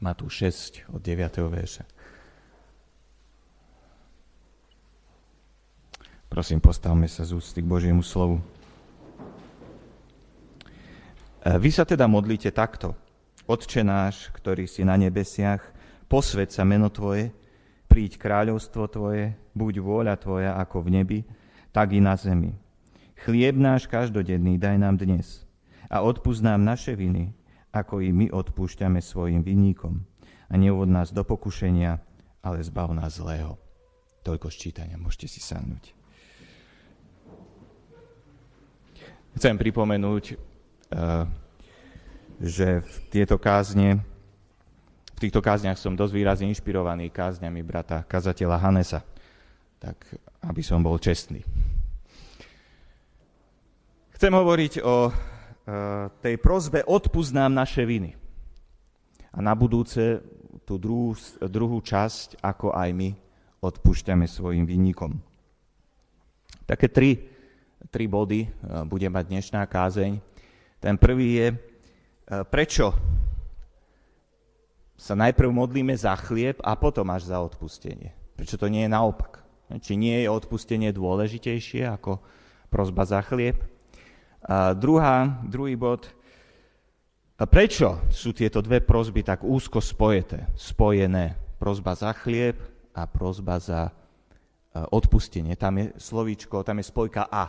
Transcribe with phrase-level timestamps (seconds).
[0.00, 0.48] Matúš
[0.88, 1.28] 6 od 9.
[1.44, 1.84] verša.
[6.32, 8.40] Prosím, postavme sa z ústy k Božiemu slovu.
[11.44, 12.96] E, vy sa teda modlíte takto.
[13.44, 15.60] Otče náš, ktorý si na nebesiach,
[16.08, 17.28] posved sa meno Tvoje,
[17.84, 21.20] príď kráľovstvo Tvoje, buď vôľa Tvoja ako v nebi,
[21.76, 22.56] tak i na zemi.
[23.20, 25.44] Chlieb náš každodenný daj nám dnes
[25.92, 27.36] a odpúsť nám naše viny,
[27.70, 30.02] ako i my odpúšťame svojim vinníkom.
[30.50, 32.02] A neuvod nás do pokušenia,
[32.42, 33.54] ale zbav nás zlého.
[34.26, 35.94] Toľko ščítania, môžete si sadnúť.
[39.38, 41.24] Chcem pripomenúť, eh,
[42.42, 44.02] že v tieto kázne,
[45.14, 49.00] v týchto kázniach som dosť výrazne inšpirovaný kázňami brata kazateľa Hanesa,
[49.78, 49.96] tak
[50.42, 51.46] aby som bol čestný.
[54.18, 55.08] Chcem hovoriť o
[56.24, 56.82] tej prozbe
[57.34, 58.16] nám naše viny.
[59.30, 60.18] A na budúce
[60.66, 61.14] tú druhú,
[61.46, 63.14] druhú časť, ako aj my
[63.62, 65.14] odpúšťame svojim vinníkom.
[66.66, 67.30] Také tri
[67.88, 68.48] tri body e,
[68.84, 70.20] bude mať dnešná kázeň.
[70.76, 71.56] Ten prvý je, e,
[72.44, 72.92] prečo
[75.00, 78.12] sa najprv modlíme za chlieb a potom až za odpustenie.
[78.36, 79.40] Prečo to nie je naopak?
[79.80, 82.20] Či nie je odpustenie dôležitejšie ako
[82.68, 83.56] prozba za chlieb?
[84.40, 86.08] A druhá, druhý bod,
[87.40, 91.40] a prečo sú tieto dve prozby tak úzko spojeté, spojené?
[91.56, 92.60] Prozba za chlieb
[92.92, 93.92] a prozba za e,
[94.92, 95.56] odpustenie.
[95.56, 97.48] Tam je slovíčko, tam je spojka a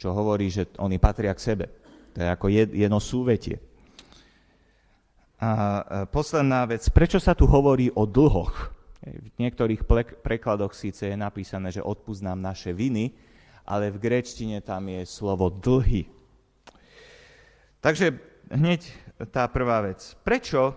[0.00, 1.66] čo hovorí, že oni patria k sebe.
[2.16, 3.60] To je ako jedno súvetie.
[5.40, 5.50] A
[6.08, 8.72] posledná vec, prečo sa tu hovorí o dlhoch?
[9.00, 9.84] V niektorých
[10.20, 13.16] prekladoch síce je napísané, že odpúznám naše viny,
[13.64, 16.08] ale v gréčtine tam je slovo dlhy.
[17.80, 18.18] Takže
[18.52, 18.84] hneď
[19.32, 20.16] tá prvá vec.
[20.24, 20.76] Prečo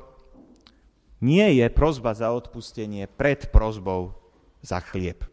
[1.23, 4.15] nie je prozba za odpustenie pred prozbou
[4.59, 5.23] za chlieb?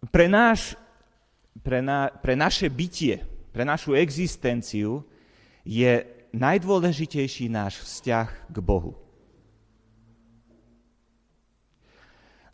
[0.00, 0.78] Pre, náš,
[1.66, 5.02] pre, na, pre naše bytie, pre našu existenciu
[5.66, 8.94] je najdôležitejší náš vzťah k Bohu.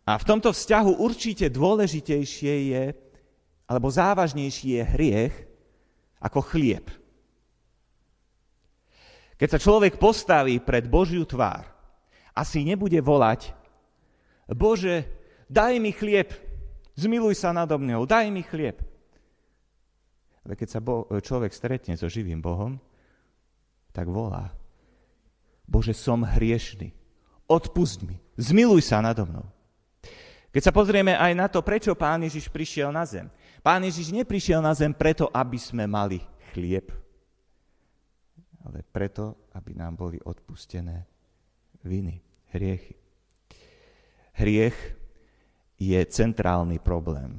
[0.06, 2.84] A v tomto vzťahu určite dôležitejšie je,
[3.66, 5.34] alebo závažnejší je hriech
[6.22, 6.86] ako chlieb.
[9.36, 11.66] Keď sa človek postaví pred Božiu tvár,
[12.32, 13.52] asi nebude volať,
[14.46, 15.10] Bože,
[15.50, 16.30] daj mi chlieb,
[16.96, 18.80] Zmiluj sa nado mňou, daj mi chlieb.
[20.48, 22.80] Ale keď sa bo- človek stretne so živým Bohom,
[23.92, 24.56] tak volá,
[25.68, 26.96] Bože, som hriešný,
[27.52, 29.44] odpust mi, zmiluj sa nado mnou.
[30.56, 33.28] Keď sa pozrieme aj na to, prečo Pán Ježiš prišiel na zem.
[33.60, 36.16] Pán Ježiš neprišiel na zem preto, aby sme mali
[36.56, 36.88] chlieb,
[38.64, 41.04] ale preto, aby nám boli odpustené
[41.84, 42.24] viny,
[42.56, 42.96] hriechy.
[44.32, 44.96] Hriech
[45.76, 47.36] je centrálny problém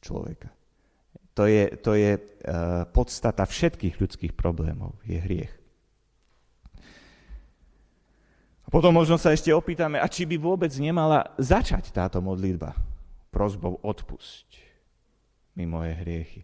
[0.00, 0.48] človeka.
[1.36, 5.52] To je, to je uh, podstata všetkých ľudských problémov, je hriech.
[8.59, 12.72] A potom možno sa ešte opýtame, a či by vôbec nemala začať táto modlitba
[13.34, 14.70] prozbou odpusť
[15.58, 16.42] mi moje hriechy.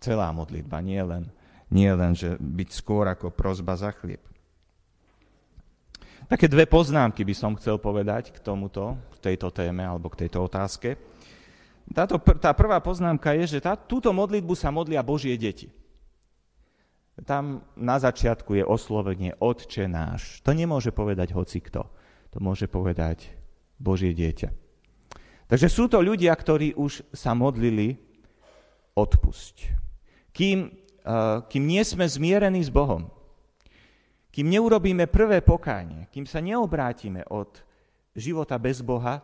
[0.00, 1.28] Celá modlitba, nie len,
[1.70, 4.20] nie len, že byť skôr ako prozba za chlieb.
[6.30, 10.46] Také dve poznámky by som chcel povedať k tomuto, k tejto téme alebo k tejto
[10.46, 10.94] otázke.
[11.90, 15.66] Táto, tá prvá poznámka je, že tá, túto modlitbu sa modlia Božie deti.
[17.26, 20.40] Tam na začiatku je oslovenie Otče náš.
[20.46, 21.84] To nemôže povedať hoci kto.
[22.30, 23.28] To môže povedať
[23.76, 24.48] Božie dieťa.
[25.50, 27.98] Takže sú to ľudia, ktorí už sa modlili
[28.94, 29.56] odpusť.
[30.30, 33.10] Kým, uh, kým nie sme zmierení s Bohom,
[34.30, 37.50] kým neurobíme prvé pokánie, kým sa neobrátime od
[38.14, 39.18] života bez Boha,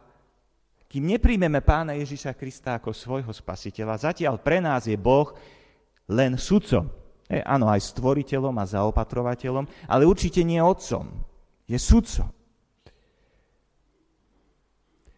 [0.91, 5.31] kým nepríjmeme pána Ježiša Krista ako svojho spasiteľa, zatiaľ pre nás je Boh
[6.11, 6.91] len sudcom.
[7.27, 11.11] E, áno, aj stvoriteľom a zaopatrovateľom, ale určite nie otcom.
[11.67, 12.31] Je sudcom.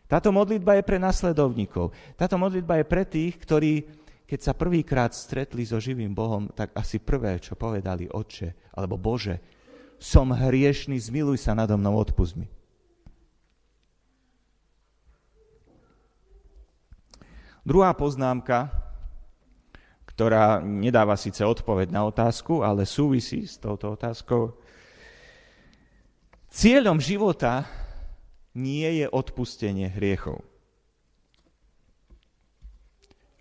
[0.09, 1.93] Táto modlitba je pre nasledovníkov.
[2.17, 3.85] Táto modlitba je pre tých, ktorí,
[4.25, 9.37] keď sa prvýkrát stretli so živým Bohom, tak asi prvé, čo povedali, Oče, alebo Bože,
[10.01, 12.49] som hriešný, zmiluj sa nado mnou, odpust mi.
[17.69, 18.73] Druhá poznámka,
[20.19, 24.51] ktorá nedáva síce odpoveď na otázku, ale súvisí s touto otázkou.
[26.51, 27.71] Cieľom života
[28.59, 30.43] nie je odpustenie hriechov,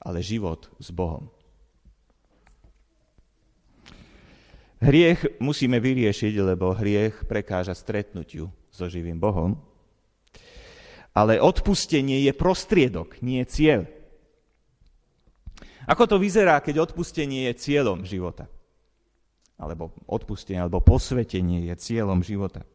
[0.05, 1.33] ale život s Bohom.
[4.77, 9.57] Hriech musíme vyriešiť, lebo hriech prekáža stretnutiu so živým Bohom.
[11.17, 13.96] Ale odpustenie je prostriedok, nie cieľ.
[15.87, 18.51] Ako to vyzerá, keď odpustenie je cieľom života?
[19.55, 22.67] Alebo odpustenie, alebo posvetenie je cieľom života.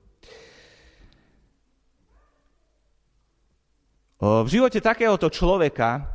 [4.18, 6.08] V živote takéhoto človeka,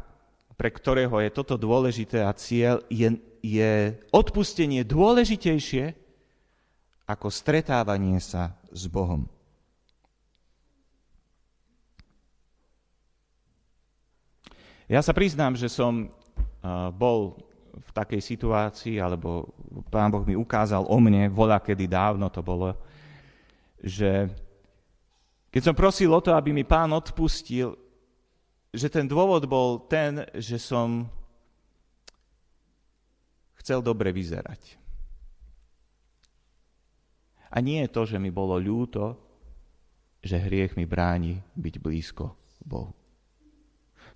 [0.58, 3.14] pre ktorého je toto dôležité a cieľ, je
[3.48, 5.96] je odpustenie dôležitejšie
[7.08, 9.24] ako stretávanie sa s Bohom.
[14.92, 16.12] Ja sa priznám, že som
[16.96, 17.38] bol
[17.78, 19.54] v takej situácii, alebo
[19.94, 22.74] Pán Boh mi ukázal o mne, voľa kedy dávno to bolo,
[23.78, 24.26] že
[25.54, 27.78] keď som prosil o to, aby mi Pán odpustil,
[28.74, 31.06] že ten dôvod bol ten, že som
[33.62, 34.82] chcel dobre vyzerať.
[37.54, 39.16] A nie je to, že mi bolo ľúto,
[40.20, 42.34] že hriech mi bráni byť blízko
[42.66, 42.97] Bohu.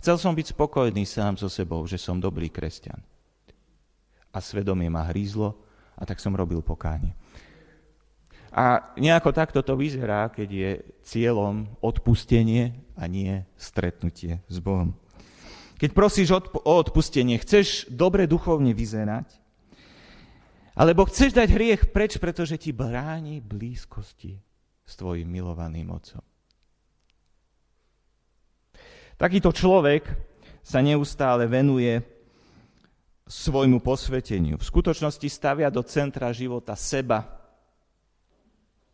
[0.02, 2.98] Chcel som byť spokojný sám so sebou, že som dobrý kresťan.
[4.34, 5.62] A svedomie ma hrízlo
[5.94, 7.14] a tak som robil pokánie.
[8.50, 10.72] A nejako takto to vyzerá, keď je
[11.06, 14.98] cieľom odpustenie a nie stretnutie s Bohom.
[15.78, 16.42] Keď prosíš o
[16.82, 19.38] odpustenie, chceš dobre duchovne vyzerať,
[20.74, 24.42] alebo chceš dať hriech preč, pretože ti bráni blízkosti
[24.82, 26.26] s tvojim milovaným otcom.
[29.22, 30.10] Takýto človek
[30.66, 32.02] sa neustále venuje
[33.30, 34.58] svojmu posveteniu.
[34.58, 37.30] V skutočnosti stavia do centra života seba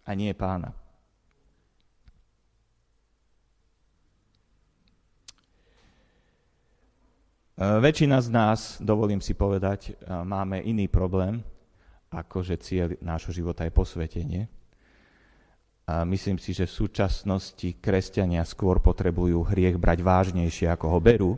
[0.03, 0.75] a nie pána.
[7.55, 9.95] Väčšina z nás, dovolím si povedať,
[10.27, 11.39] máme iný problém,
[12.11, 14.41] ako že cieľ nášho života je posvetenie.
[15.87, 21.31] A myslím si, že v súčasnosti kresťania skôr potrebujú hriech brať vážnejšie, ako ho berú.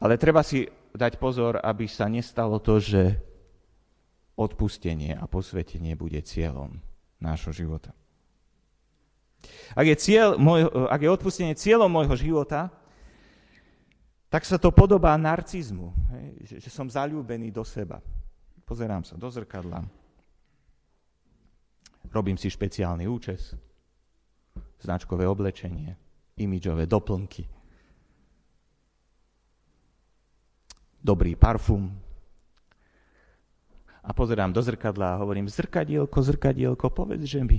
[0.00, 0.64] Ale treba si
[0.96, 3.20] dať pozor, aby sa nestalo to, že
[4.40, 6.80] odpustenie a posvetenie bude cieľom
[7.20, 7.92] nášho života.
[9.76, 12.72] Ak je, cieľ môj, ak je odpustenie cieľom môjho života,
[14.32, 15.92] tak sa to podobá narcizmu,
[16.42, 18.00] že, že som zalúbený do seba.
[18.64, 19.84] Pozerám sa do zrkadla.
[22.14, 23.58] Robím si špeciálny účes,
[24.78, 25.98] značkové oblečenie,
[26.38, 27.42] imidžové doplnky,
[31.02, 31.90] dobrý parfum.
[34.04, 37.58] A pozerám do zrkadla a hovorím, zrkadielko, zrkadielko, povedz, že mi,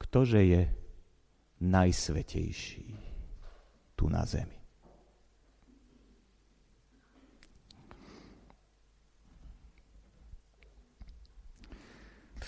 [0.00, 0.62] ktože je
[1.60, 2.88] najsvetejší
[3.94, 4.63] tu na zemi.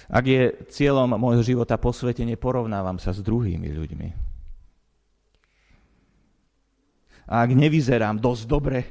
[0.07, 4.09] Ak je cieľom môjho života posvetenie, porovnávam sa s druhými ľuďmi.
[7.27, 8.87] A ak nevyzerám dosť dobre,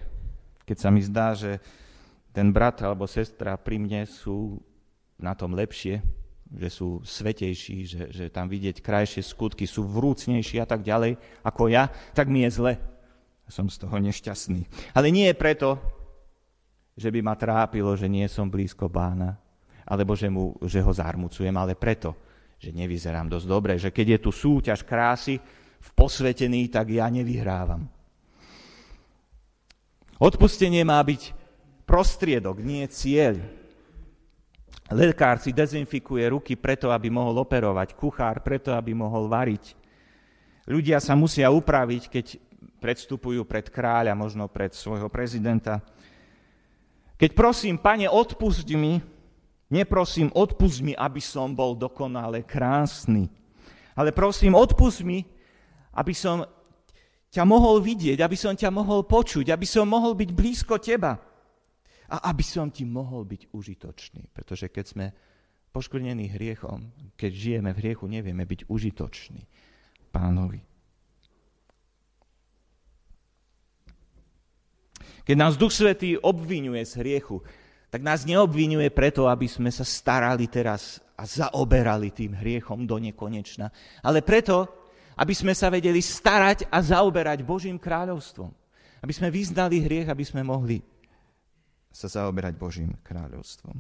[0.68, 1.64] keď sa mi zdá, že
[2.36, 4.60] ten brat alebo sestra pri mne sú
[5.16, 6.04] na tom lepšie,
[6.52, 11.16] že sú svetejší, že, že tam vidieť krajšie skutky, sú vrúcnejší a tak ďalej
[11.48, 12.74] ako ja, tak mi je zle.
[13.48, 14.68] Som z toho nešťastný.
[14.92, 15.78] Ale nie je preto,
[16.98, 19.38] že by ma trápilo, že nie som blízko bána,
[19.86, 22.18] alebo že, mu, že ho zarmucujem, ale preto,
[22.58, 25.38] že nevyzerám dosť dobre, že keď je tu súťaž krásy
[25.80, 27.86] v posvetení, tak ja nevyhrávam.
[30.18, 31.36] Odpustenie má byť
[31.86, 33.38] prostriedok, nie cieľ.
[34.90, 39.78] Lekár si dezinfikuje ruky preto, aby mohol operovať, kuchár preto, aby mohol variť.
[40.66, 42.26] Ľudia sa musia upraviť, keď
[42.82, 45.82] predstupujú pred kráľa, možno pred svojho prezidenta.
[47.18, 49.02] Keď prosím, pane, odpust mi,
[49.76, 53.28] Neprosím, odpust mi, aby som bol dokonale krásny.
[54.00, 55.28] Ale prosím, odpust mi,
[56.00, 56.48] aby som
[57.28, 61.20] ťa mohol vidieť, aby som ťa mohol počuť, aby som mohol byť blízko teba.
[62.08, 64.32] A aby som ti mohol byť užitočný.
[64.32, 65.06] Pretože keď sme
[65.76, 69.44] poškvrnení hriechom, keď žijeme v hriechu, nevieme byť užitoční
[70.16, 70.64] pánovi.
[75.26, 77.42] Keď nás Duch Svetý obvinuje z hriechu,
[77.90, 83.72] tak nás neobvinuje preto, aby sme sa starali teraz a zaoberali tým hriechom do nekonečna,
[84.04, 84.68] ale preto,
[85.16, 88.52] aby sme sa vedeli starať a zaoberať Božím kráľovstvom.
[89.00, 90.84] Aby sme vyznali hriech, aby sme mohli
[91.96, 93.80] sa zaoberať Božím kráľovstvom.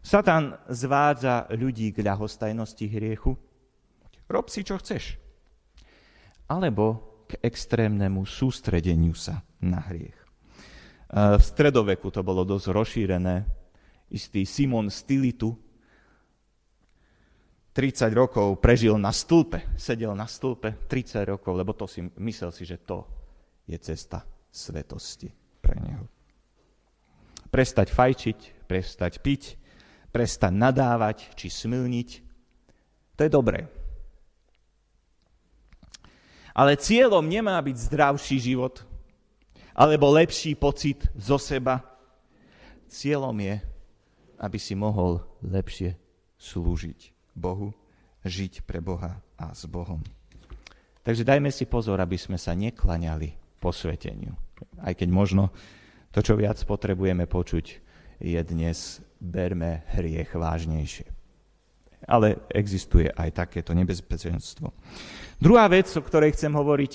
[0.00, 3.36] Satan zvádza ľudí k ľahostajnosti hriechu.
[4.32, 5.20] Rob si, čo chceš.
[6.48, 10.21] Alebo k extrémnemu sústredeniu sa na hriech.
[11.12, 13.44] V stredoveku to bolo dosť rozšírené.
[14.12, 15.52] Istý Simon Stilitu
[17.72, 22.68] 30 rokov prežil na stĺpe, sedel na stĺpe 30 rokov, lebo to si, myslel si,
[22.68, 23.08] že to
[23.64, 26.04] je cesta svetosti pre neho.
[27.48, 29.56] Prestať fajčiť, prestať piť,
[30.12, 32.08] prestať nadávať či smilniť,
[33.16, 33.68] to je dobré.
[36.52, 38.84] Ale cieľom nemá byť zdravší život,
[39.72, 41.80] alebo lepší pocit zo seba.
[42.88, 43.56] Cieľom je,
[44.42, 45.96] aby si mohol lepšie
[46.36, 47.72] slúžiť Bohu,
[48.26, 50.02] žiť pre Boha a s Bohom.
[51.02, 54.34] Takže dajme si pozor, aby sme sa neklaňali posveteniu.
[54.78, 55.50] Aj keď možno
[56.14, 57.66] to, čo viac potrebujeme počuť,
[58.22, 61.10] je dnes berme hriech vážnejšie.
[62.06, 64.74] Ale existuje aj takéto nebezpečenstvo.
[65.38, 66.92] Druhá vec, o ktorej chcem hovoriť,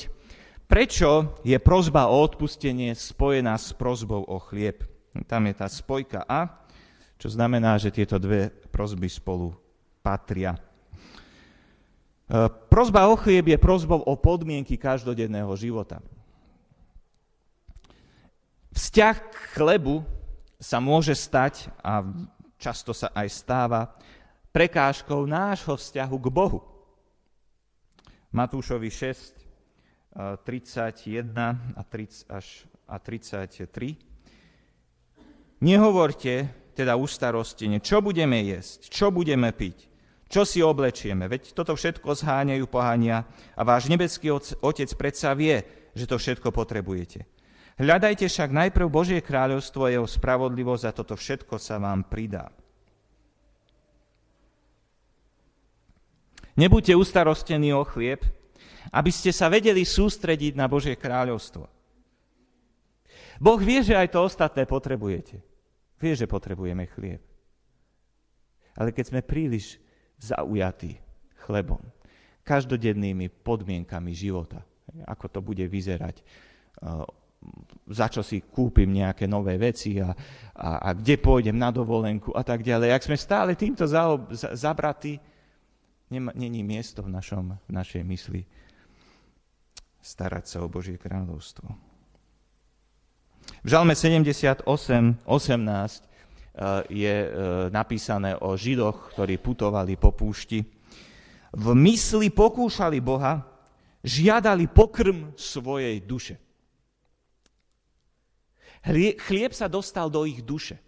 [0.67, 4.83] Prečo je prozba o odpustenie spojená s prozbou o chlieb?
[5.23, 6.67] Tam je tá spojka A,
[7.15, 9.55] čo znamená, že tieto dve prozby spolu
[10.03, 10.53] patria.
[10.53, 10.61] E,
[12.67, 16.03] prozba o chlieb je prozbou o podmienky každodenného života.
[18.75, 20.03] Vzťah k chlebu
[20.59, 22.03] sa môže stať, a
[22.59, 23.95] často sa aj stáva,
[24.51, 26.59] prekážkou nášho vzťahu k Bohu.
[28.35, 29.46] Matúšovi 6,
[30.17, 31.29] 31
[31.77, 33.69] a, 30 až, a 33.
[35.61, 39.89] Nehovorte teda ustarostene, čo budeme jesť, čo budeme piť,
[40.29, 45.61] čo si oblečieme, veď toto všetko zháňajú pohania a váš nebeský Otec predsa vie,
[45.93, 47.25] že to všetko potrebujete.
[47.77, 52.49] Hľadajte však najprv Božie kráľovstvo a jeho spravodlivosť a toto všetko sa vám pridá.
[56.57, 58.25] Nebuďte ustarostení o chlieb,
[58.91, 61.65] aby ste sa vedeli sústrediť na Božie kráľovstvo.
[63.37, 65.37] Boh vie, že aj to ostatné potrebujete.
[65.97, 67.21] Vie, že potrebujeme chlieb.
[68.77, 69.81] Ale keď sme príliš
[70.21, 70.97] zaujatí
[71.45, 71.81] chlebom,
[72.45, 74.61] každodennými podmienkami života,
[75.05, 76.21] ako to bude vyzerať,
[77.89, 80.09] za čo si kúpim nejaké nové veci a,
[80.57, 82.93] a, a kde pôjdem na dovolenku a tak ďalej.
[82.93, 83.85] Ak sme stále týmto
[84.53, 85.21] zabratí,
[86.09, 88.41] není miesto v, našom, v našej mysli
[90.07, 91.67] starať sa o Božie kráľovstvo.
[93.63, 95.99] V Žalme 78, 18 eh,
[96.87, 97.31] je eh,
[97.67, 100.63] napísané o Židoch, ktorí putovali po púšti.
[101.51, 103.43] V mysli pokúšali Boha,
[104.03, 106.39] žiadali pokrm svojej duše.
[109.27, 110.79] Chlieb sa dostal do ich duše.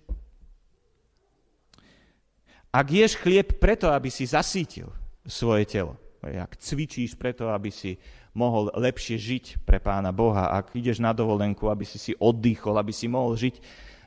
[2.70, 4.94] Ak ješ chlieb preto, aby si zasítil
[5.26, 7.96] svoje telo, ak cvičíš preto, aby si
[8.36, 12.92] mohol lepšie žiť pre Pána Boha, ak ideš na dovolenku, aby si si oddychol, aby
[12.92, 13.56] si mohol žiť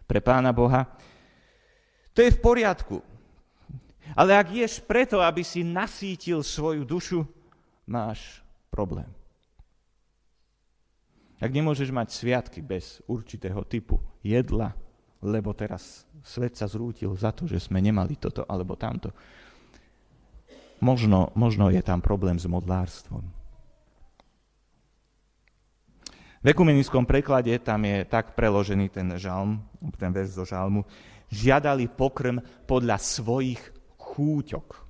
[0.05, 0.87] pre Pána Boha,
[2.13, 3.01] to je v poriadku.
[4.13, 7.25] Ale ak ješ preto, aby si nasítil svoju dušu,
[7.89, 9.09] máš problém.
[11.43, 14.77] Ak nemôžeš mať sviatky bez určitého typu jedla,
[15.19, 19.11] lebo teraz svet sa zrútil za to, že sme nemali toto alebo tamto,
[20.83, 23.23] možno, možno je tam problém s modlárstvom.
[26.43, 29.63] V ekumenickom preklade tam je tak preložený ten žalm,
[29.95, 30.83] ten verš zo žalmu,
[31.31, 33.63] žiadali pokrm podľa svojich
[33.95, 34.83] chúťok.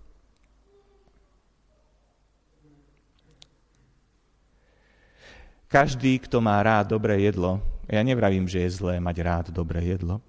[5.69, 10.25] Každý, kto má rád dobré jedlo, ja nevravím, že je zlé mať rád dobré jedlo,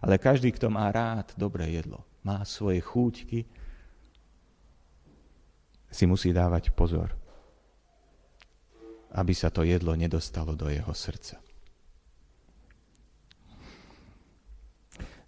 [0.00, 3.48] ale každý, kto má rád dobré jedlo, má svoje chúťky,
[5.90, 7.20] si musí dávať pozor
[9.14, 11.42] aby sa to jedlo nedostalo do jeho srdca.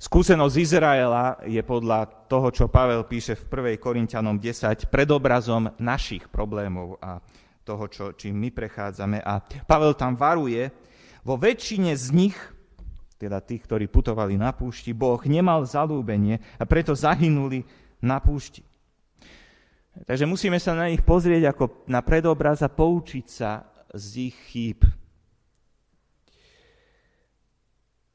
[0.02, 3.78] Skúsenosť Izraela je podľa toho, čo Pavel píše v 1.
[3.78, 7.22] Korintianom 10, predobrazom našich problémov a
[7.62, 9.22] toho, čo, čím my prechádzame.
[9.22, 10.74] A Pavel tam varuje,
[11.22, 12.34] vo väčšine z nich,
[13.14, 17.62] teda tých, ktorí putovali na púšti, Boh nemal zalúbenie a preto zahynuli
[18.02, 18.66] na púšti.
[19.92, 24.80] Takže musíme sa na nich pozrieť ako na predobraz a poučiť sa z ich chýb.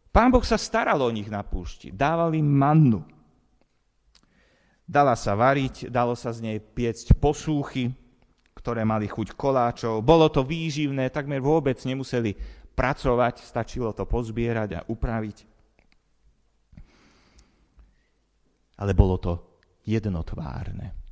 [0.10, 3.06] Pán Boh sa staral o nich na púšti, dával im mannu.
[4.82, 7.94] Dala sa variť, dalo sa z nej piecť posúchy,
[8.58, 10.02] ktoré mali chuť koláčov.
[10.02, 12.34] Bolo to výživné, takmer vôbec nemuseli
[12.74, 15.38] pracovať, stačilo to pozbierať a upraviť.
[18.82, 19.34] Ale bolo to
[19.86, 21.07] jednotvárne.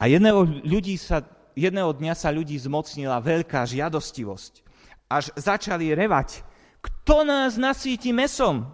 [0.00, 1.20] A jedného ľudí sa
[1.60, 4.64] jedného dňa sa ľudí zmocnila veľká žiadostivosť
[5.10, 6.46] až začali revať.
[6.80, 8.64] Kto nás nasíti mesom?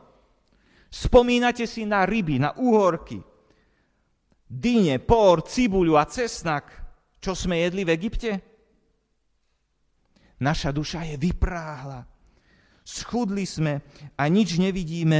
[0.92, 3.18] Spomínate si na ryby, na úhorky,
[4.47, 6.71] dyne, por, cibuľu a cesnak,
[7.18, 8.30] čo sme jedli v Egypte?
[10.38, 12.06] Naša duša je vypráhla.
[12.87, 13.83] Schudli sme
[14.14, 15.18] a nič nevidíme,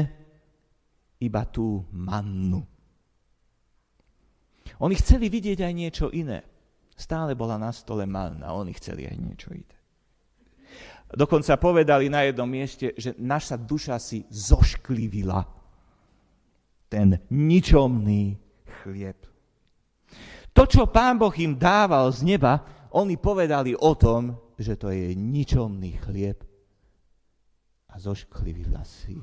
[1.19, 2.76] iba tú mannu.
[4.85, 6.45] Oni chceli vidieť aj niečo iné.
[6.97, 9.77] Stále bola na stole manna, oni chceli aj niečo iné.
[11.07, 15.39] Dokonca povedali na jednom mieste, že naša duša si zošklivila
[16.91, 18.35] ten ničomný
[18.83, 19.19] chlieb.
[20.51, 22.65] To, čo pán Boh im dával z neba,
[22.97, 26.41] oni povedali o tom, že to je ničomný chlieb
[27.93, 29.21] a zošklivila si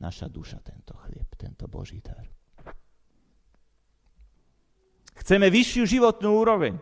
[0.00, 2.39] naša duša tento chlieb, tento Boží dar.
[5.20, 6.80] Chceme vyššiu životnú úroveň.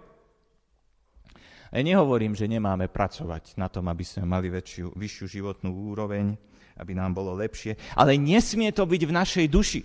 [1.69, 6.33] Ja nehovorím, že nemáme pracovať na tom, aby sme mali väčšiu, vyššiu životnú úroveň,
[6.79, 9.83] aby nám bolo lepšie, ale nesmie to byť v našej duši.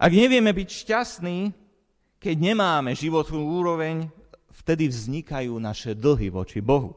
[0.00, 1.38] Ak nevieme byť šťastní,
[2.16, 4.08] keď nemáme životnú úroveň,
[4.64, 6.96] vtedy vznikajú naše dlhy voči Bohu.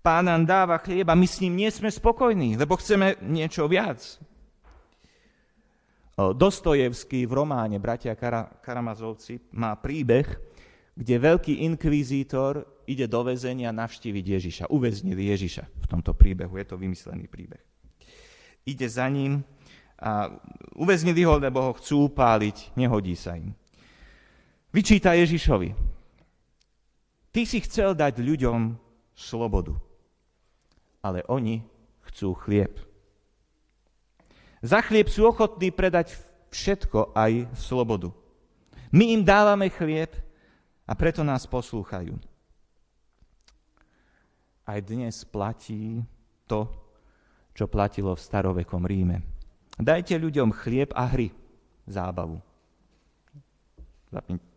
[0.00, 4.00] Pán nám dáva chlieba, my s ním nie sme spokojní, lebo chceme niečo viac.
[6.36, 8.12] Dostojevský v románe Bratia
[8.60, 10.26] Karamazovci má príbeh,
[10.92, 14.64] kde veľký inkvizítor ide do väzenia navštíviť Ježiša.
[14.68, 17.62] Uväznili Ježiša v tomto príbehu, je to vymyslený príbeh.
[18.68, 19.40] Ide za ním
[19.96, 20.28] a
[20.76, 23.56] uväznili ho, lebo ho chcú upáliť, nehodí sa im.
[24.74, 25.72] Vyčíta Ježišovi.
[27.30, 28.74] Ty si chcel dať ľuďom
[29.14, 29.78] slobodu,
[31.00, 31.62] ale oni
[32.10, 32.89] chcú chlieb.
[34.60, 36.16] Za chlieb sú ochotní predať
[36.52, 38.12] všetko, aj slobodu.
[38.92, 40.12] My im dávame chlieb,
[40.90, 42.18] a preto nás poslúchajú.
[44.66, 46.02] Aj dnes platí
[46.50, 46.66] to,
[47.54, 49.22] čo platilo v starovekom Ríme.
[49.78, 51.30] Dajte ľuďom chlieb a hry,
[51.86, 52.42] zábavu.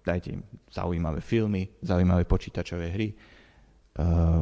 [0.02, 0.42] Dajte im
[0.74, 4.42] zaujímavé filmy, zaujímavé počítačové hry uh,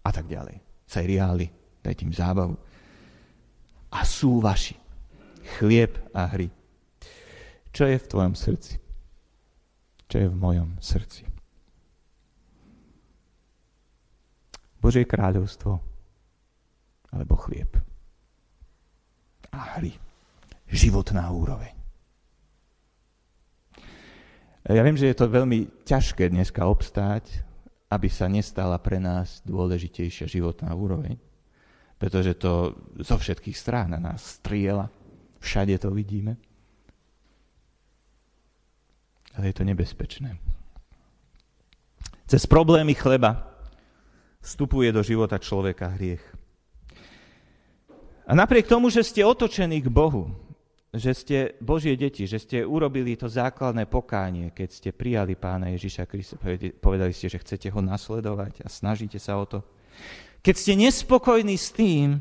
[0.00, 0.56] a tak ďalej.
[0.88, 1.46] Seriály,
[1.84, 2.56] dajte im zábavu.
[3.92, 4.74] A sú vaši.
[5.60, 6.48] Chlieb a hry.
[7.72, 8.82] Čo je v tvojom srdci?
[10.12, 11.24] čo je v mojom srdci.
[14.76, 15.80] Božie kráľovstvo
[17.16, 17.72] alebo chlieb
[19.56, 19.96] a hry.
[20.68, 21.72] Životná úroveň.
[24.68, 27.40] Ja viem, že je to veľmi ťažké dneska obstáť,
[27.88, 31.16] aby sa nestala pre nás dôležitejšia životná úroveň,
[32.02, 34.90] pretože to zo všetkých strán na nás striela,
[35.38, 36.34] všade to vidíme
[39.36, 40.36] ale je to nebezpečné.
[42.28, 43.44] Cez problémy chleba
[44.40, 46.24] vstupuje do života človeka hriech.
[48.24, 50.32] A napriek tomu, že ste otočení k Bohu,
[50.92, 56.04] že ste Božie deti, že ste urobili to základné pokánie, keď ste prijali pána Ježiša
[56.04, 56.36] Krista,
[56.80, 59.64] povedali ste, že chcete ho nasledovať a snažíte sa o to.
[60.42, 62.18] Keď ste nespokojní s tým,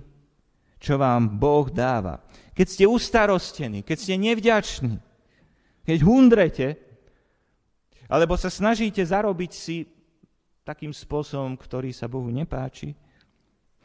[0.77, 2.21] čo vám Boh dáva,
[2.53, 4.95] keď ste ustarostení, keď ste nevďační,
[5.81, 6.67] keď hundrete,
[8.05, 9.89] alebo sa snažíte zarobiť si
[10.61, 12.93] takým spôsobom, ktorý sa Bohu nepáči.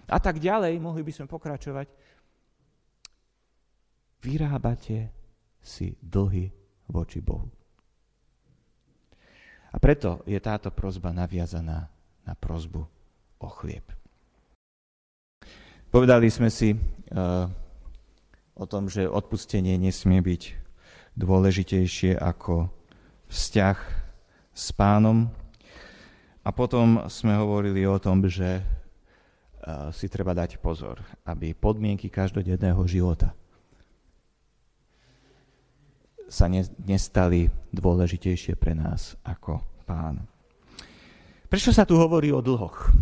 [0.07, 1.89] A tak ďalej, mohli by sme pokračovať.
[4.21, 5.11] Vyrábate
[5.63, 6.51] si dlhy
[6.91, 7.49] voči Bohu.
[9.73, 11.91] A preto je táto prozba naviazaná
[12.25, 12.83] na prozbu
[13.39, 13.85] o chlieb.
[15.97, 17.49] Povedali sme si uh,
[18.53, 20.43] o tom, že odpustenie nesmie byť
[21.17, 22.69] dôležitejšie ako
[23.33, 23.79] vzťah
[24.53, 25.33] s pánom.
[26.45, 28.63] A potom sme hovorili o tom, že e,
[29.97, 33.33] si treba dať pozor, aby podmienky každodenného života
[36.29, 36.45] sa
[36.85, 40.29] nestali dôležitejšie pre nás ako pán.
[41.49, 42.93] Prečo sa tu hovorí o dlhoch?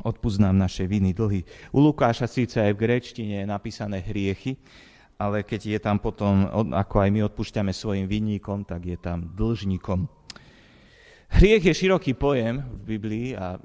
[0.00, 1.44] Odpúsť naše viny, dlhy.
[1.76, 4.56] U Lukáša síce aj v gréčtine je napísané hriechy,
[5.20, 10.08] ale keď je tam potom, ako aj my odpúšťame svojim vinníkom, tak je tam dlžníkom.
[11.32, 13.60] Hriech je široký pojem v Biblii a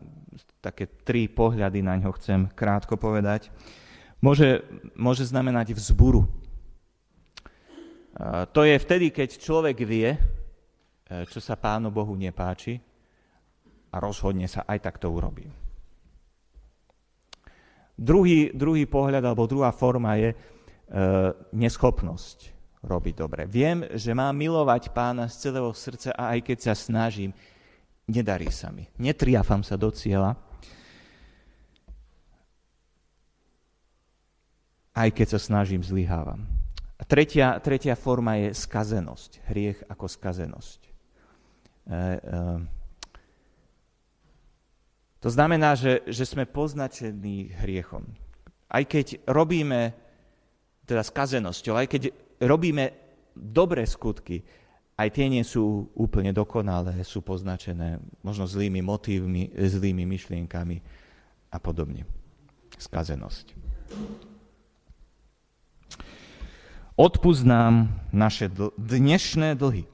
[0.60, 3.48] také tri pohľady na ňo chcem krátko povedať.
[4.20, 4.68] Môže,
[5.00, 6.28] môže znamenať vzburu.
[8.54, 10.20] To je vtedy, keď človek vie, e,
[11.30, 12.82] čo sa Pánu Bohu nepáči
[13.94, 15.46] a rozhodne sa aj tak to urobí.
[17.98, 20.38] Druhý, druhý pohľad alebo druhá forma je,
[20.88, 22.56] E, neschopnosť
[22.88, 23.44] robiť dobre.
[23.44, 27.36] Viem, že mám milovať pána z celého srdca a aj keď sa snažím,
[28.08, 30.40] nedarí sa mi, netriafam sa do cieľa,
[34.96, 36.48] aj keď sa snažím, zlyhávam.
[36.96, 40.80] A tretia, tretia forma je skazenosť, hriech ako skazenosť.
[40.88, 40.92] E,
[41.92, 42.77] e,
[45.28, 48.08] to znamená, že, že sme poznačení hriechom.
[48.72, 49.92] Aj keď robíme,
[50.88, 52.02] teda skazenosťou, aj keď
[52.48, 52.96] robíme
[53.36, 54.48] dobré skutky,
[54.96, 60.80] aj tie nie sú úplne dokonalé, sú poznačené možno zlými motívmi, zlými myšlienkami
[61.52, 62.08] a podobne.
[62.80, 63.52] Skazenosť.
[66.96, 67.44] Odpúsť
[68.16, 69.92] naše dl- dnešné dlhy.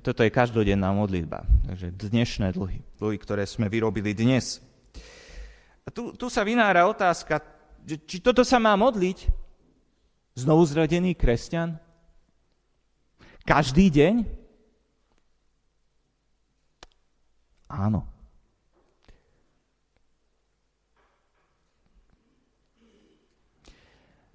[0.00, 1.44] Toto je každodenná modlitba.
[1.68, 2.80] Takže dnešné dlhy.
[2.96, 4.64] Dlhy, ktoré sme vyrobili dnes.
[5.84, 7.44] A tu, tu sa vynára otázka,
[7.84, 9.28] či toto sa má modliť
[10.32, 11.76] znovu zrodený kresťan?
[13.44, 14.14] Každý deň?
[17.68, 18.08] Áno.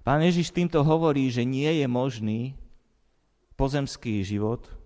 [0.06, 2.54] Pán Ježiš týmto hovorí, že nie je možný
[3.58, 4.77] pozemský život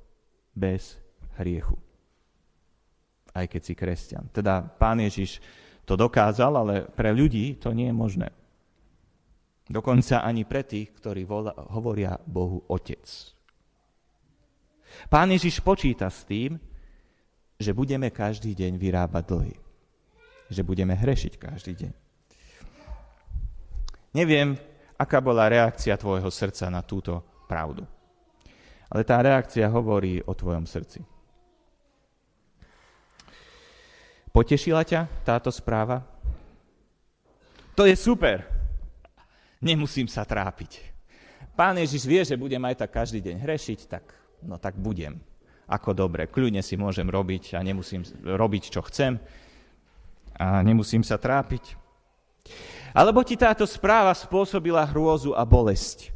[0.52, 1.00] bez
[1.40, 1.76] hriechu.
[3.32, 4.28] Aj keď si kresťan.
[4.28, 5.40] Teda pán Ježiš
[5.88, 8.28] to dokázal, ale pre ľudí to nie je možné.
[9.72, 11.24] Dokonca ani pre tých, ktorí
[11.72, 13.08] hovoria Bohu Otec.
[15.08, 16.60] Pán Ježiš počíta s tým,
[17.56, 19.56] že budeme každý deň vyrábať dlhy.
[20.52, 21.92] Že budeme hrešiť každý deň.
[24.12, 24.60] Neviem,
[25.00, 27.88] aká bola reakcia tvojho srdca na túto pravdu.
[28.92, 31.00] Ale tá reakcia hovorí o tvojom srdci.
[34.32, 36.04] Potešila ťa táto správa?
[37.72, 38.44] To je super.
[39.64, 40.92] Nemusím sa trápiť.
[41.56, 44.04] Pán Ježiš vie, že budem aj tak každý deň hrešiť, tak,
[44.44, 45.20] no tak budem.
[45.68, 49.16] Ako dobre, kľudne si môžem robiť a nemusím robiť, čo chcem
[50.36, 51.76] a nemusím sa trápiť.
[52.92, 56.12] Alebo ti táto správa spôsobila hrôzu a bolesť.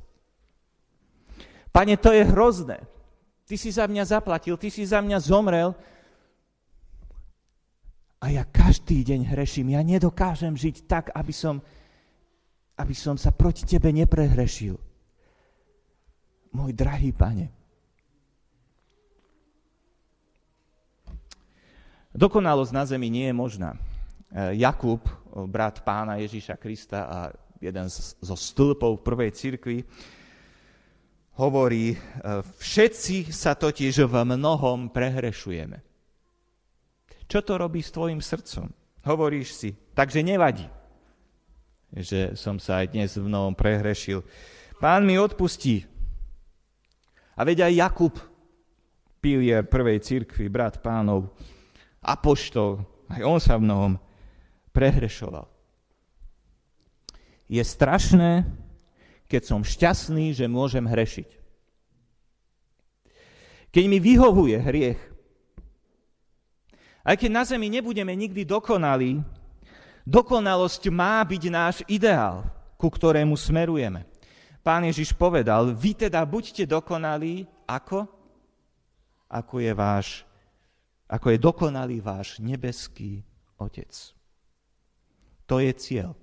[1.77, 2.81] Pane, to je hrozné.
[3.45, 5.77] Ty si za mňa zaplatil, ty si za mňa zomrel
[8.17, 9.77] a ja každý deň hreším.
[9.77, 11.61] Ja nedokážem žiť tak, aby som,
[12.81, 14.73] aby som sa proti tebe neprehrešil.
[16.57, 17.53] Môj drahý pane.
[22.17, 23.77] Dokonalosť na zemi nie je možná.
[24.33, 25.05] E, Jakub,
[25.45, 27.19] brat pána Ježíša Krista a
[27.61, 29.85] jeden zo stĺpov prvej cirkvi,
[31.37, 31.96] hovorí, e,
[32.42, 35.85] všetci sa totiž v mnohom prehrešujeme.
[37.29, 38.72] Čo to robí s tvojim srdcom?
[39.07, 40.66] Hovoríš si, takže nevadí,
[41.94, 44.25] že som sa aj dnes v mnohom prehrešil.
[44.83, 45.87] Pán mi odpustí.
[47.37, 48.14] A veď aj Jakub,
[49.20, 51.37] pilier prvej cirkvi, brat pánov,
[52.01, 52.81] apoštol,
[53.12, 53.92] aj on sa v mnohom
[54.72, 55.46] prehrešoval.
[57.46, 58.42] Je strašné,
[59.27, 61.31] keď som šťastný, že môžem hrešiť.
[63.75, 65.01] Keď mi vyhovuje hriech,
[67.07, 69.23] aj keď na zemi nebudeme nikdy dokonalí,
[70.03, 74.07] dokonalosť má byť náš ideál, ku ktorému smerujeme.
[74.67, 78.11] Pán Ježiš povedal, vy teda buďte dokonalí, ako?
[79.31, 80.27] Ako je, váš,
[81.07, 83.23] ako je dokonalý váš nebeský
[83.55, 83.95] Otec.
[85.47, 86.19] To je cieľ.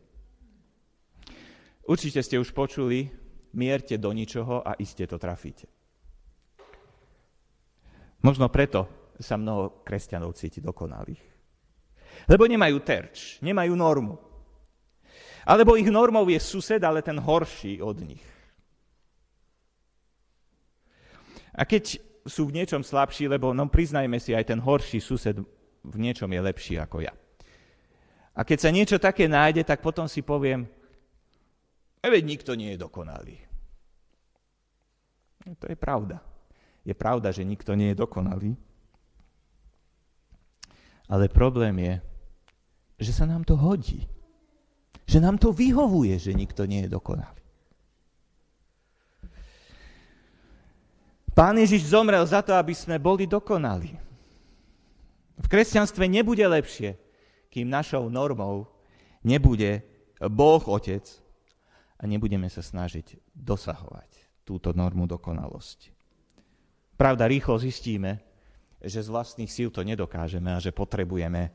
[1.84, 3.12] Určite ste už počuli,
[3.54, 5.68] mierte do ničoho a iste to trafíte.
[8.24, 8.88] Možno preto
[9.20, 11.20] sa mnoho kresťanov cíti dokonalých.
[12.32, 14.16] Lebo nemajú terč, nemajú normu.
[15.44, 18.24] Alebo ich normou je sused, ale ten horší od nich.
[21.52, 25.36] A keď sú v niečom slabší, lebo no priznajme si, aj ten horší sused
[25.84, 27.12] v niečom je lepší ako ja.
[28.34, 30.66] A keď sa niečo také nájde, tak potom si poviem,
[32.12, 33.38] veď nikto nie je dokonalý.
[35.48, 36.20] No, to je pravda.
[36.84, 38.52] Je pravda, že nikto nie je dokonalý.
[41.08, 41.94] Ale problém je,
[43.00, 44.04] že sa nám to hodí.
[45.08, 47.44] Že nám to vyhovuje, že nikto nie je dokonalý.
[51.34, 53.90] Pán Ježiš zomrel za to, aby sme boli dokonali.
[55.34, 56.94] V kresťanstve nebude lepšie,
[57.50, 58.70] kým našou normou
[59.26, 59.82] nebude
[60.30, 61.23] Boh Otec
[62.04, 65.96] a nebudeme sa snažiť dosahovať túto normu dokonalosti.
[67.00, 68.20] Pravda, rýchlo zistíme,
[68.84, 71.48] že z vlastných síl to nedokážeme a že potrebujeme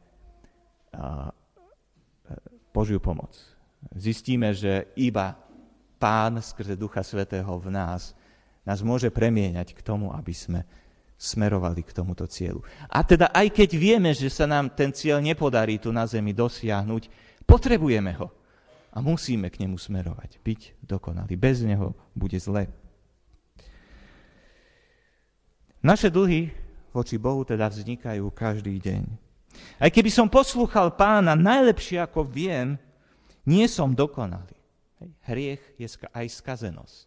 [2.73, 3.37] Božiu pomoc.
[3.93, 5.37] Zistíme, že iba
[6.01, 8.17] Pán skrze Ducha Svetého v nás
[8.65, 10.65] nás môže premieňať k tomu, aby sme
[11.19, 12.63] smerovali k tomuto cieľu.
[12.89, 17.11] A teda aj keď vieme, že sa nám ten cieľ nepodarí tu na zemi dosiahnuť,
[17.45, 18.38] potrebujeme ho
[18.93, 21.37] a musíme k nemu smerovať, byť dokonalý.
[21.37, 22.69] Bez neho bude zle.
[25.79, 26.51] Naše dlhy
[26.91, 29.05] voči Bohu teda vznikajú každý deň.
[29.79, 32.77] Aj keby som poslúchal pána najlepšie ako viem,
[33.47, 34.59] nie som dokonalý.
[35.25, 37.07] Hriech je aj skazenosť.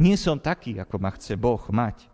[0.00, 2.08] Nie som taký, ako ma chce Boh mať.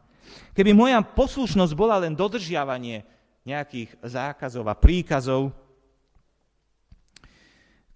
[0.56, 3.06] Keby moja poslušnosť bola len dodržiavanie
[3.44, 5.52] nejakých zákazov a príkazov,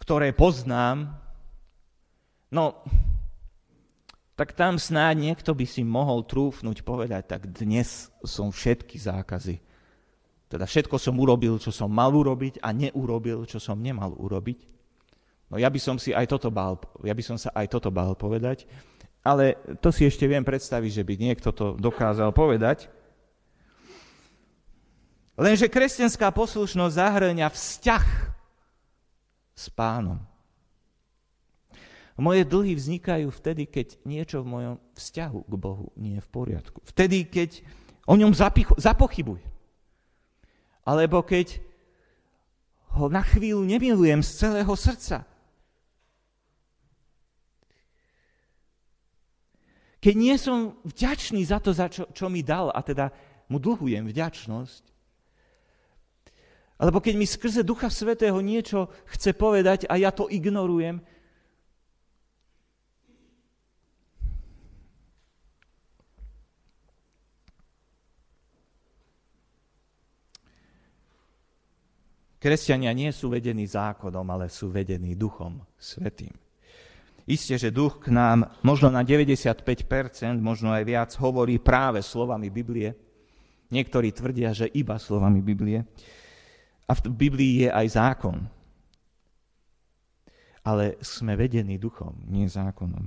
[0.08, 1.20] ktoré poznám,
[2.48, 2.80] no,
[4.40, 9.60] tak tam snáď niekto by si mohol trúfnuť, povedať, tak dnes som všetky zákazy.
[10.48, 14.64] Teda všetko som urobil, čo som mal urobiť a neurobil, čo som nemal urobiť.
[15.52, 18.16] No ja by som si aj toto bál, ja by som sa aj toto bál
[18.16, 18.64] povedať,
[19.20, 22.88] ale to si ešte viem predstaviť, že by niekto to dokázal povedať.
[25.36, 28.37] Lenže kresťanská poslušnosť zahrňa vzťah
[29.58, 30.22] s pánom.
[32.18, 36.78] Moje dlhy vznikajú vtedy, keď niečo v mojom vzťahu k Bohu nie je v poriadku.
[36.82, 37.62] Vtedy, keď
[38.10, 38.34] o ňom
[38.78, 39.46] zapochybujem.
[40.82, 41.62] Alebo keď
[42.98, 45.22] ho na chvíľu nemilujem z celého srdca.
[50.02, 53.14] Keď nie som vďačný za to, za čo, čo mi dal, a teda
[53.46, 54.97] mu dlhujem vďačnosť,
[56.78, 61.02] alebo keď mi skrze Ducha Svetého niečo chce povedať a ja to ignorujem,
[72.38, 76.30] Kresťania nie sú vedení zákonom, ale sú vedení Duchom Svetým.
[77.28, 79.66] Isté, že duch k nám možno na 95%,
[80.40, 82.96] možno aj viac, hovorí práve slovami Biblie.
[83.68, 85.84] Niektorí tvrdia, že iba slovami Biblie.
[86.88, 88.48] A v Biblii je aj zákon.
[90.64, 93.04] Ale sme vedení duchom, nie zákonom.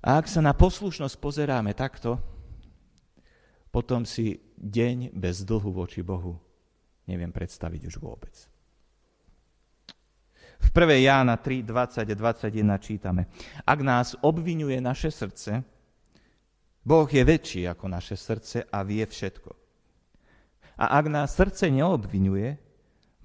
[0.00, 2.16] A ak sa na poslušnosť pozeráme takto,
[3.68, 6.50] potom si deň bez dlhu voči Bohu
[7.10, 8.34] neviem predstaviť už vôbec.
[10.60, 11.02] V 1.
[11.02, 13.26] Jána 3, 20 a 21 čítame.
[13.66, 15.66] Ak nás obvinuje naše srdce,
[16.86, 19.50] Boh je väčší ako naše srdce a vie všetko.
[20.80, 22.56] A ak nás srdce neobvinuje,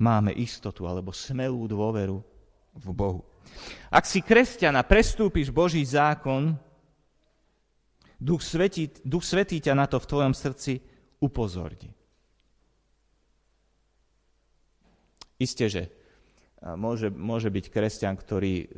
[0.04, 2.20] máme istotu alebo smelú dôveru
[2.76, 3.24] v Bohu.
[3.88, 6.60] Ak si kresťana prestúpiš Boží zákon,
[8.20, 10.84] Duch Svetý, Duch Svetý ťa na to v tvojom srdci
[11.24, 11.92] upozorní.
[15.36, 15.84] Isté, že
[16.64, 18.72] môže, môže byť kresťan, ktorý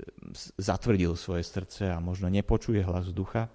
[0.57, 3.49] zatvrdil svoje srdce a možno nepočuje hlas ducha.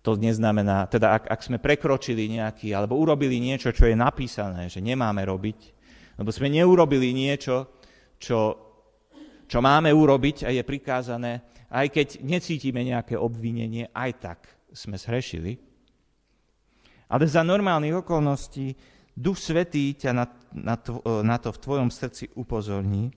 [0.00, 4.80] To neznamená, teda ak, ak sme prekročili nejaký, alebo urobili niečo, čo je napísané, že
[4.80, 5.58] nemáme robiť,
[6.16, 7.68] lebo sme neurobili niečo,
[8.16, 8.56] čo,
[9.44, 14.38] čo máme urobiť a je prikázané, aj keď necítime nejaké obvinenie, aj tak
[14.72, 15.60] sme zhrešili.
[17.10, 18.72] Ale za normálnych okolností
[19.12, 23.10] Duch Svetý ťa na, na, to, na to v tvojom srdci upozorní.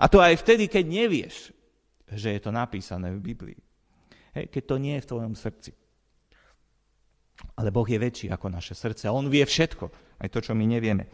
[0.00, 1.52] A to aj vtedy, keď nevieš,
[2.08, 3.58] že je to napísané v Biblii.
[4.34, 5.70] Hej, keď to nie je v tvojom srdci.
[7.54, 9.10] Ale Boh je väčší ako naše srdce.
[9.10, 9.90] On vie všetko,
[10.22, 11.06] aj to, čo my nevieme.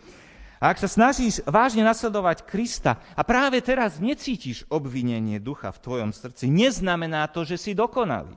[0.60, 6.10] A ak sa snažíš vážne nasledovať Krista a práve teraz necítiš obvinenie ducha v tvojom
[6.12, 8.36] srdci, neznamená to, že si dokonalý.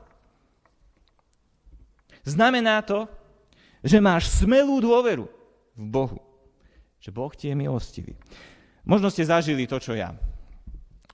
[2.23, 3.11] Znamená to,
[3.83, 5.27] že máš smelú dôveru
[5.75, 6.19] v Bohu.
[7.03, 8.15] Že Boh ti je milostivý.
[8.87, 10.15] Možno ste zažili to, čo ja.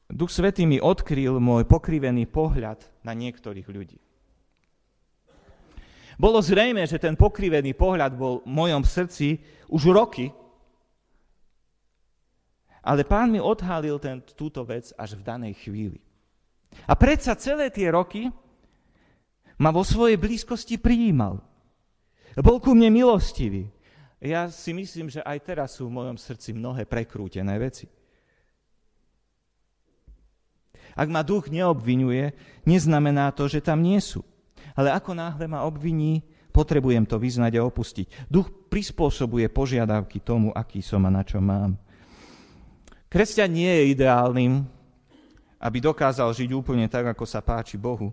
[0.10, 4.02] Duch Svetý mi odkryl môj pokrivený pohľad na niektorých ľudí.
[6.20, 10.34] Bolo zrejme, že ten pokrivený pohľad bol v mojom srdci už roky,
[12.84, 16.02] ale pán mi odhalil ten, túto vec až v danej chvíli.
[16.90, 18.34] A predsa celé tie roky
[19.62, 21.38] ma vo svojej blízkosti prijímal.
[22.40, 23.70] Bol ku mne milostivý.
[24.20, 27.99] Ja si myslím, že aj teraz sú v mojom srdci mnohé prekrútené veci.
[31.00, 32.36] Ak ma duch neobvinuje,
[32.68, 34.20] neznamená to, že tam nie sú.
[34.76, 36.20] Ale ako náhle ma obviní,
[36.52, 38.28] potrebujem to vyznať a opustiť.
[38.28, 41.80] Duch prispôsobuje požiadavky tomu, aký som a na čo mám.
[43.08, 44.68] Kresťan nie je ideálnym,
[45.64, 48.12] aby dokázal žiť úplne tak, ako sa páči Bohu.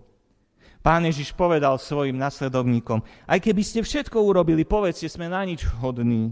[0.79, 6.31] Pán Ježiš povedal svojim nasledovníkom, aj keby ste všetko urobili, povedzte, sme na nič hodní,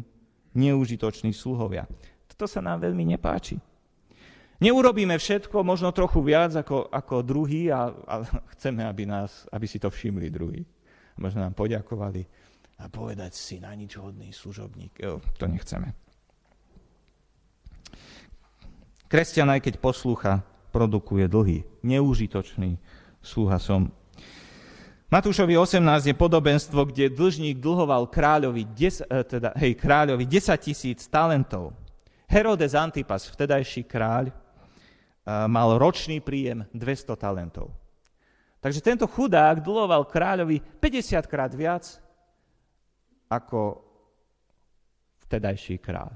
[0.55, 1.83] neužitoční sluhovia.
[2.31, 3.59] Toto sa nám veľmi nepáči.
[4.63, 8.23] Neurobíme všetko, možno trochu viac ako, ako druhý a, a
[8.55, 10.63] chceme, aby, nás, aby si to všimli druhý.
[11.19, 12.23] Možno nám poďakovali
[12.79, 14.99] a povedať si na nič hodný služobník.
[14.99, 15.95] Jo, to nechceme.
[19.07, 20.43] Kresťan, aj keď poslúcha,
[20.75, 21.63] produkuje dlhy.
[21.87, 22.75] Neúžitočný
[23.23, 23.87] sluha som.
[25.07, 31.71] Matúšovi 18 je podobenstvo, kde dlžník dlhoval kráľovi, des, eh, teda, kráľovi 10 tisíc talentov.
[32.25, 34.33] Herodes Antipas, vtedajší kráľ,
[35.25, 37.73] mal ročný príjem 200 talentov.
[38.61, 42.01] Takže tento chudák dlhoval kráľovi 50 krát viac
[43.29, 43.81] ako
[45.25, 46.13] vtedajší kráľ.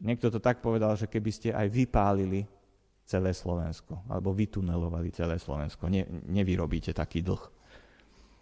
[0.00, 2.46] Niekto to tak povedal, že keby ste aj vypálili
[3.04, 7.42] celé Slovensko, alebo vytunelovali celé Slovensko, ne, nevyrobíte taký dlh.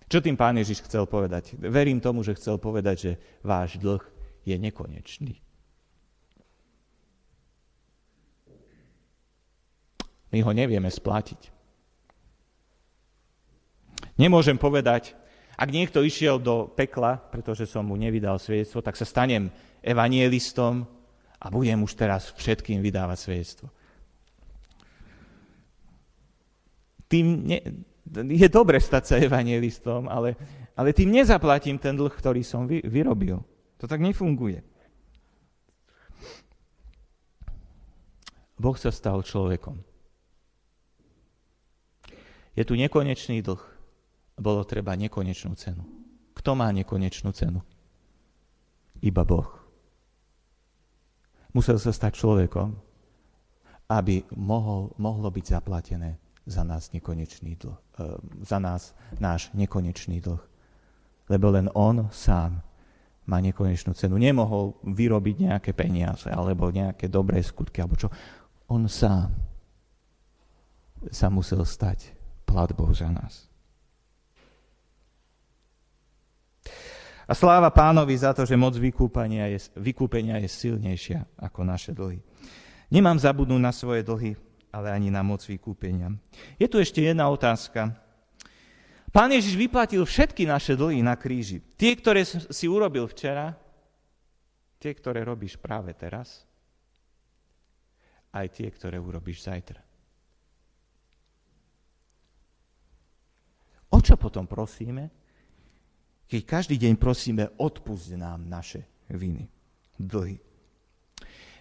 [0.08, 1.56] Čo tým pán Ježiš chcel povedať?
[1.56, 3.12] Verím tomu, že chcel povedať, že
[3.44, 4.00] váš dlh
[4.44, 5.40] je nekonečný.
[10.28, 11.52] My ho nevieme splatiť.
[14.18, 15.14] Nemôžem povedať,
[15.58, 19.50] ak niekto išiel do pekla, pretože som mu nevydal svedectvo, tak sa stanem
[19.82, 20.86] evanielistom
[21.38, 23.66] a budem už teraz všetkým vydávať svedectvo.
[27.08, 27.58] Tým ne,
[28.14, 30.36] je dobre stať sa evanielistom, ale,
[30.76, 33.40] ale tým nezaplatím ten dlh, ktorý som vy, vyrobil.
[33.78, 34.60] To tak nefunguje.
[38.58, 39.78] Boh sa stal človekom.
[42.56, 43.62] Je tu nekonečný dlh
[44.38, 45.82] bolo treba nekonečnú cenu.
[46.38, 47.58] Kto má nekonečnú cenu?
[49.02, 49.50] Iba Boh.
[51.54, 52.70] Musel sa stať človekom,
[53.90, 58.04] aby mohol, mohlo byť zaplatené za nás nekonečný dlh, e,
[58.46, 60.42] za nás náš nekonečný dlh.
[61.28, 62.62] Lebo len On sám
[63.28, 64.16] má nekonečnú cenu.
[64.16, 68.08] Nemohol vyrobiť nejaké peniaze alebo nejaké dobré skutky, alebo čo.
[68.72, 69.28] On sám
[71.12, 72.17] sa musel stať
[72.48, 73.44] platbou za nás.
[77.28, 82.24] A sláva pánovi za to, že moc vykúpenia je, vykúpenia je silnejšia ako naše dlhy.
[82.88, 84.32] Nemám zabudnúť na svoje dlhy,
[84.72, 86.16] ale ani na moc vykúpenia.
[86.56, 87.92] Je tu ešte jedna otázka.
[89.12, 91.60] Pán Ježiš vyplatil všetky naše dlhy na kríži.
[91.76, 93.52] Tie, ktoré si urobil včera,
[94.80, 96.48] tie, ktoré robíš práve teraz,
[98.32, 99.87] aj tie, ktoré urobíš zajtra.
[104.08, 105.12] Čo potom prosíme?
[106.28, 109.48] keď každý deň prosíme, odpust nám naše viny,
[109.96, 110.36] dlhy.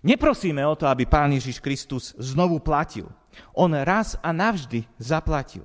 [0.04, 3.08] Neprosíme o to, aby Pán Ježiš Kristus znovu platil.
[3.56, 5.64] On raz a navždy zaplatil.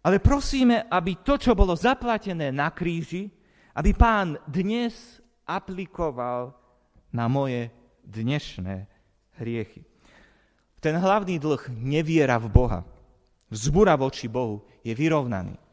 [0.00, 3.28] Ale prosíme, aby to, čo bolo zaplatené na kríži,
[3.74, 6.54] aby Pán dnes aplikoval
[7.10, 7.68] na moje
[8.06, 8.86] dnešné
[9.42, 9.84] hriechy.
[10.78, 12.80] Ten hlavný dlh neviera v Boha,
[13.50, 15.67] vzbura voči Bohu je vyrovnaný.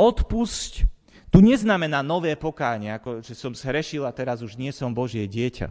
[0.00, 0.88] Odpusť
[1.28, 5.68] tu neznamená nové pokánie, ako že som zhrešil a teraz už nie som Božie dieťa.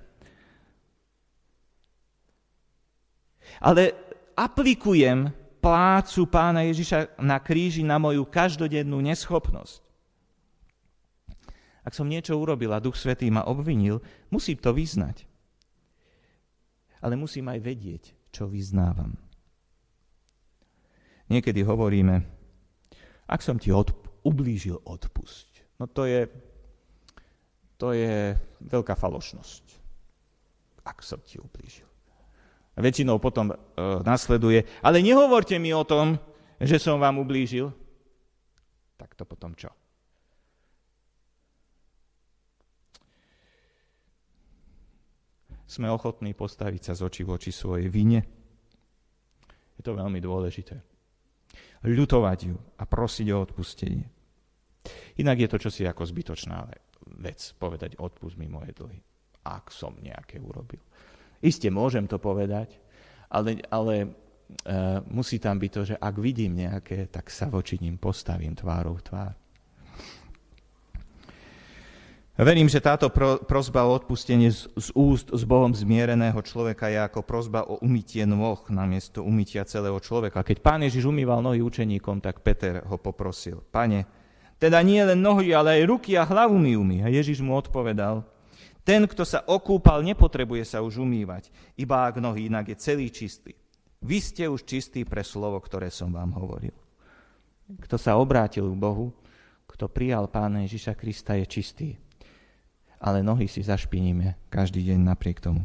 [3.58, 3.98] Ale
[4.38, 9.82] aplikujem plácu pána Ježiša na kríži na moju každodennú neschopnosť.
[11.84, 15.26] Ak som niečo urobil a Duch Svetý ma obvinil, musím to vyznať.
[17.02, 19.16] Ale musím aj vedieť, čo vyznávam.
[21.32, 22.22] Niekedy hovoríme,
[23.26, 25.80] ak som ti odp- ublížil, odpusť.
[25.80, 26.28] No to je,
[27.80, 28.36] to je
[28.68, 29.64] veľká falošnosť,
[30.84, 31.88] ak som ti ublížil.
[32.76, 33.56] A väčšinou potom e,
[34.04, 36.16] nasleduje, ale nehovorte mi o tom,
[36.60, 37.72] že som vám ublížil.
[39.00, 39.72] Tak to potom čo?
[45.70, 48.26] Sme ochotní postaviť sa z očí v oči svojej vine.
[49.80, 50.99] Je to veľmi dôležité
[51.84, 54.08] ľutovať ju a prosiť o odpustenie.
[55.20, 56.68] Inak je to čosi ako zbytočná
[57.20, 59.00] vec, povedať odpust mi moje dlhy,
[59.44, 60.80] ak som nejaké urobil.
[61.40, 62.76] Isté môžem to povedať,
[63.32, 64.08] ale, ale e,
[65.08, 69.06] musí tam byť to, že ak vidím nejaké, tak sa voči ním postavím tvárou v
[69.06, 69.34] tvár.
[72.40, 73.12] Verím, že táto
[73.44, 78.64] prozba o odpustenie z, úst s Bohom zmiereného človeka je ako prozba o umytie nôh
[78.72, 80.48] namiesto umytia celého človeka.
[80.48, 83.60] Keď pán Ježiš umýval nohy učeníkom, tak Peter ho poprosil.
[83.60, 84.08] Pane,
[84.56, 87.04] teda nie len nohy, ale aj ruky a hlavu mi umý.
[87.04, 88.24] A Ježiš mu odpovedal,
[88.88, 93.52] ten, kto sa okúpal, nepotrebuje sa už umývať, iba ak nohy, inak je celý čistý.
[94.00, 96.72] Vy ste už čistí pre slovo, ktoré som vám hovoril.
[97.84, 99.12] Kto sa obrátil k Bohu,
[99.68, 102.00] kto prijal pána Ježiša Krista, je čistý
[103.00, 105.64] ale nohy si zašpiníme každý deň napriek tomu.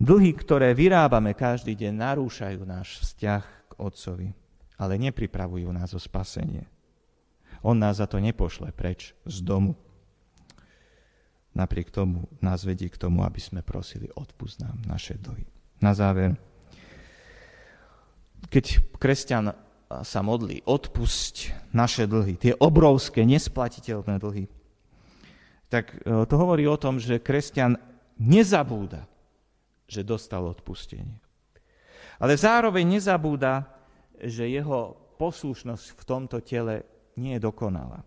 [0.00, 4.28] Dlhy, ktoré vyrábame každý deň, narúšajú náš vzťah k Otcovi,
[4.80, 6.64] ale nepripravujú nás o spasenie.
[7.60, 9.76] On nás za to nepošle preč z domu.
[11.52, 15.44] Napriek tomu nás vedí k tomu, aby sme prosili, odpúsť nám naše dlhy.
[15.84, 16.40] Na záver,
[18.48, 19.52] keď kresťan
[19.90, 24.48] sa modlí, odpusť naše dlhy, tie obrovské, nesplatiteľné dlhy,
[25.70, 27.78] tak e, to hovorí o tom, že kresťan
[28.18, 29.06] nezabúda
[29.90, 31.18] že dostal odpustenie.
[32.22, 33.66] Ale zároveň nezabúda,
[34.22, 36.86] že jeho poslušnosť v tomto tele
[37.18, 38.06] nie je dokonalá.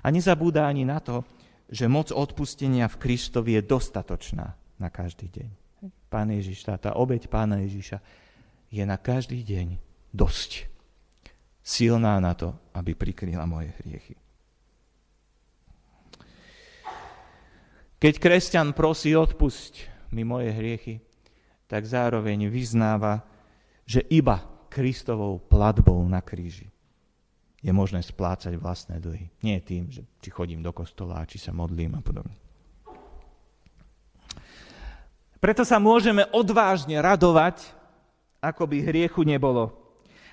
[0.00, 1.20] A nezabúda ani na to,
[1.68, 5.50] že moc odpustenia v Kristovi je dostatočná na každý deň.
[6.08, 8.00] Pán Ježiš, tá, tá obeď Pána Ježiša
[8.72, 9.76] je na každý deň
[10.14, 10.70] dosť
[11.60, 14.14] silná na to, aby prikryla moje hriechy.
[17.96, 21.00] Keď kresťan prosí odpusť mi moje hriechy,
[21.64, 23.24] tak zároveň vyznáva,
[23.88, 26.68] že iba Kristovou platbou na kríži
[27.66, 29.26] je možné splácať vlastné dlhy.
[29.42, 32.36] Nie tým, že či chodím do kostola, či sa modlím a podobne.
[35.42, 37.66] Preto sa môžeme odvážne radovať,
[38.38, 39.74] ako by hriechu nebolo.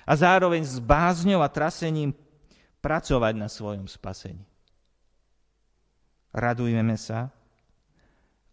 [0.06, 2.14] A zároveň s bázňou a trasením
[2.78, 4.44] pracovať na svojom spasení.
[6.30, 7.34] Radujeme sa,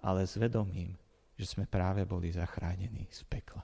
[0.01, 0.97] ale s vedomím,
[1.37, 3.61] že sme práve boli zachránení z pekla.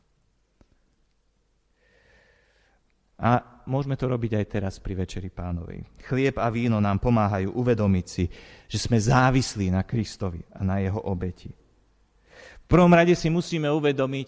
[3.17, 5.81] A môžeme to robiť aj teraz pri Večeri pánovej.
[6.05, 8.29] Chlieb a víno nám pomáhajú uvedomiť si,
[8.69, 11.49] že sme závislí na Kristovi a na jeho obeti.
[11.49, 14.27] V prvom rade si musíme uvedomiť,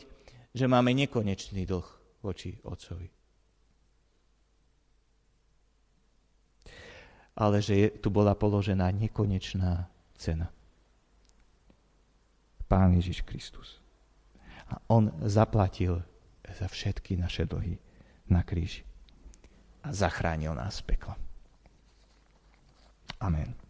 [0.58, 1.86] že máme nekonečný dlh
[2.26, 3.06] voči Otcovi.
[7.38, 9.86] Ale že je, tu bola položená nekonečná
[10.18, 10.50] cena.
[12.70, 13.82] Pán Ježiš Kristus.
[14.70, 16.06] A On zaplatil
[16.46, 17.82] za všetky naše dlhy
[18.30, 18.86] na kríži.
[19.82, 21.18] A zachránil nás z pekla.
[23.20, 23.69] Amen.